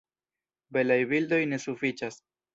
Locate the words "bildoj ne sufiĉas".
1.13-2.21